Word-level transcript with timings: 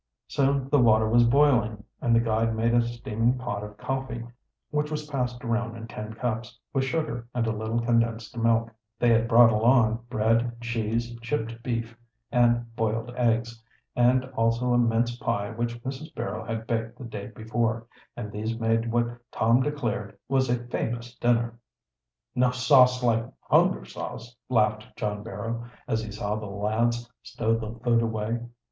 Soon 0.27 0.67
the 0.69 0.79
water 0.79 1.07
was 1.07 1.25
boiling 1.25 1.83
and 2.01 2.15
the 2.15 2.19
guide 2.19 2.55
made 2.55 2.73
a 2.73 2.81
steaming 2.81 3.37
pot 3.37 3.63
of 3.63 3.77
coffee, 3.77 4.25
which 4.71 4.89
was 4.89 5.05
passed 5.07 5.43
around 5.43 5.75
in 5.77 5.85
tin 5.87 6.13
cups, 6.15 6.57
with 6.73 6.85
sugar 6.85 7.27
and 7.35 7.45
a 7.45 7.51
little 7.51 7.79
condensed 7.79 8.35
milk. 8.35 8.71
They 8.97 9.09
had 9.09 9.27
brought 9.27 9.51
along 9.51 10.05
bread, 10.09 10.59
cheese, 10.59 11.15
chipped 11.21 11.61
beef, 11.61 11.95
and 12.31 12.75
boiled 12.75 13.13
eggs, 13.15 13.61
and 13.95 14.25
also 14.35 14.73
a 14.73 14.77
mince 14.79 15.15
pie 15.19 15.51
which 15.51 15.79
Mrs. 15.83 16.15
Barrow 16.15 16.43
had 16.45 16.65
baked 16.65 16.97
the 16.97 17.05
day 17.05 17.27
before, 17.27 17.85
and 18.17 18.31
these 18.31 18.57
made 18.59 18.91
what 18.91 19.19
Tom 19.31 19.61
declared 19.61 20.17
was 20.27 20.49
a 20.49 20.65
famous 20.69 21.13
dinner. 21.13 21.59
"No 22.33 22.49
sauce 22.49 23.03
like 23.03 23.23
hunger 23.41 23.85
sauce," 23.85 24.35
laughed 24.49 24.95
John 24.95 25.21
Barrow, 25.21 25.65
as 25.87 26.01
he 26.03 26.11
saw 26.11 26.37
the 26.37 26.47
lads 26.47 27.07
stow 27.21 27.55
the 27.55 27.79
food 27.83 28.01
away. 28.01 28.39